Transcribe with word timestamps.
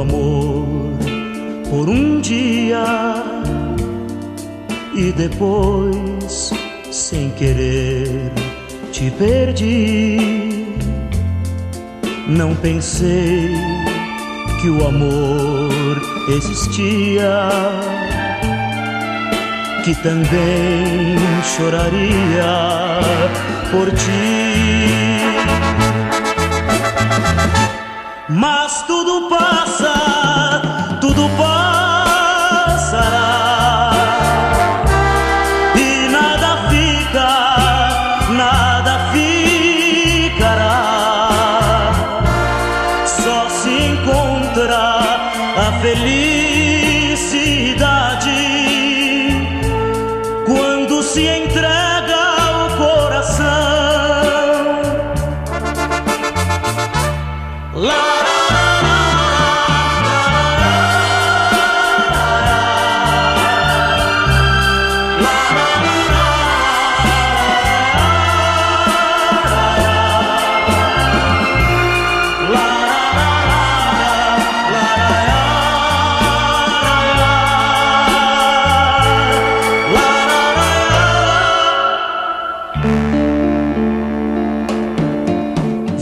amor 0.00 0.66
por 1.70 1.88
um 1.88 2.20
dia 2.20 2.84
e 4.96 5.12
depois, 5.12 6.50
sem 6.90 7.30
querer, 7.30 8.32
te 8.90 9.12
perdi. 9.12 10.66
Não 12.26 12.52
pensei 12.56 13.54
que 14.60 14.68
o 14.68 14.88
amor 14.88 16.02
existia, 16.36 17.48
que 19.84 19.94
também 20.02 21.16
choraria 21.56 22.98
por 23.70 23.88
ti. 23.92 26.09
Mas 28.32 28.82
tudo 28.82 29.28
passa, 29.28 29.92
tudo 31.00 31.28
passará. 31.36 33.10
E 35.74 36.08
nada 36.08 36.68
fica, 36.68 37.28
nada 38.30 39.00
ficará. 39.12 40.70
Só 43.04 43.48
se 43.48 43.70
encontra 43.70 44.96
a 45.58 45.72
felicidade 45.82 46.30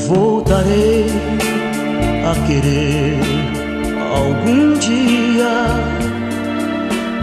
voltarei 0.08 1.04
a 2.24 2.46
querer 2.46 3.20
algum 4.16 4.72
dia. 4.78 5.54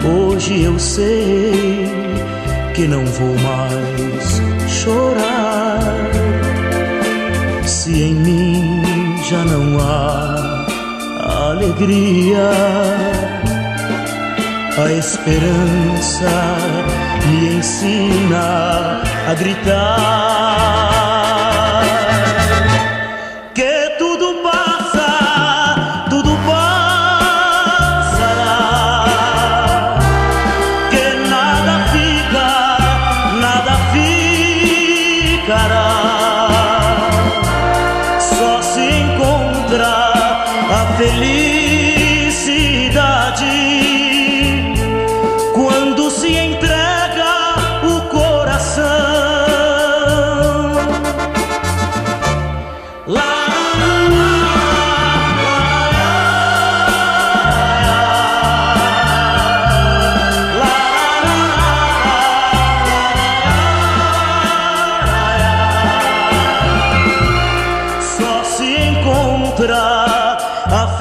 Hoje 0.04 0.62
eu 0.62 0.78
sei 0.78 1.90
que 2.74 2.86
não 2.86 3.04
vou 3.04 3.34
mais 3.40 4.40
chorar. 4.68 5.80
Se 7.64 8.02
em 8.02 8.14
mim 8.14 8.82
já 9.28 9.44
não 9.44 9.80
há 9.80 10.66
alegria, 11.50 12.50
a 14.78 14.92
esperança 14.92 16.30
me 17.26 17.56
ensina 17.56 19.02
a 19.28 19.34
gritar 19.34 20.85
só 38.20 38.62
se 38.62 39.00
encontra 39.00 40.44
a 40.70 40.96
felicidade 40.96 41.65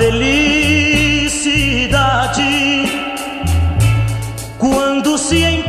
felicidade. 0.05 1.31
Quando 4.59 5.17
se 5.17 5.43
encontra 5.43 5.64